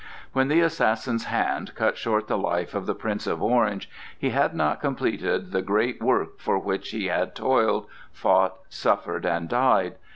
When 0.33 0.47
the 0.47 0.61
assassin's 0.61 1.25
hand 1.25 1.75
cut 1.75 1.95
short 1.95 2.25
the 2.27 2.35
life 2.35 2.73
of 2.73 2.87
the 2.87 2.95
Prince 2.95 3.27
of 3.27 3.39
Orange, 3.43 3.87
he 4.17 4.31
had 4.31 4.55
not 4.55 4.81
completed 4.81 5.51
the 5.51 5.61
great 5.61 6.01
work 6.01 6.39
for 6.39 6.57
which 6.57 6.89
he 6.89 7.05
had 7.05 7.35
toiled, 7.35 7.85
fought, 8.11 8.57
suffered 8.67 9.25
and 9.27 9.47
died. 9.47 9.97